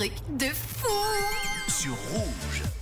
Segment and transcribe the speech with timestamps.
[0.00, 0.88] truc de fou
[1.68, 2.29] sur Rouge.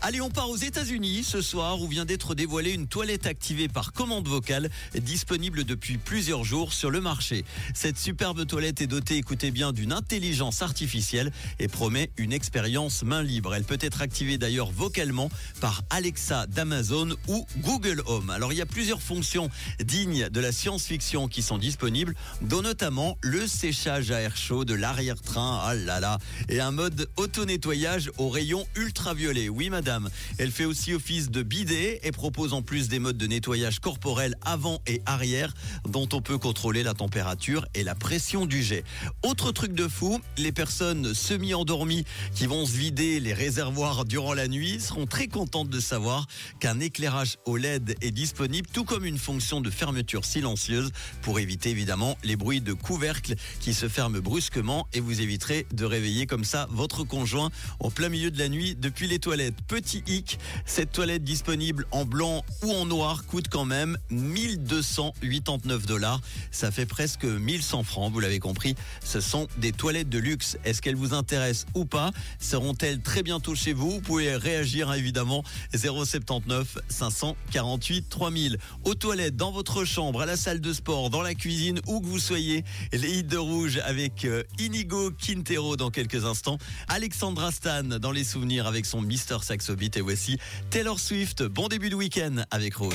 [0.09, 3.93] Allez, on part aux États-Unis ce soir où vient d'être dévoilée une toilette activée par
[3.93, 7.45] commande vocale disponible depuis plusieurs jours sur le marché.
[7.75, 13.23] Cette superbe toilette est dotée, écoutez bien, d'une intelligence artificielle et promet une expérience main
[13.23, 13.55] libre.
[13.55, 18.31] Elle peut être activée d'ailleurs vocalement par Alexa d'Amazon ou Google Home.
[18.31, 19.51] Alors il y a plusieurs fonctions
[19.85, 24.73] dignes de la science-fiction qui sont disponibles, dont notamment le séchage à air chaud de
[24.73, 26.17] l'arrière-train, ah là là,
[26.49, 29.51] et un mode auto-nettoyage au rayon ultraviolet.
[29.51, 29.98] Oui, madame.
[30.39, 34.37] Elle fait aussi office de bidet et propose en plus des modes de nettoyage corporel
[34.43, 35.55] avant et arrière
[35.89, 38.85] dont on peut contrôler la température et la pression du jet.
[39.25, 44.49] Autre truc de fou, les personnes semi-endormies qui vont se vider les réservoirs durant la
[44.49, 46.27] nuit seront très contentes de savoir
[46.61, 50.91] qu'un éclairage OLED est disponible, tout comme une fonction de fermeture silencieuse
[51.23, 55.85] pour éviter évidemment les bruits de couvercle qui se ferment brusquement et vous éviterez de
[55.85, 59.57] réveiller comme ça votre conjoint en plein milieu de la nuit depuis les toilettes.
[59.67, 66.21] Petit hic, cette toilette disponible en blanc ou en noir coûte quand même 1289 dollars.
[66.51, 68.75] Ça fait presque 1100 francs, vous l'avez compris.
[69.05, 70.59] Ce sont des toilettes de luxe.
[70.65, 72.11] Est-ce qu'elles vous intéressent ou pas?
[72.39, 73.91] Seront-elles très bientôt chez vous?
[73.91, 75.43] Vous pouvez réagir évidemment
[75.75, 78.59] 079 548 3000.
[78.85, 82.07] Aux toilettes, dans votre chambre, à la salle de sport, dans la cuisine, où que
[82.07, 82.65] vous soyez.
[82.93, 86.59] Les hits de rouge avec euh, Inigo Quintero dans quelques instants.
[86.89, 90.39] Alexandra Stan dans les souvenirs avec son Mister Saxo Et voici
[90.71, 91.43] Taylor Swift.
[91.43, 92.95] Bon début de week-end avec Rouge.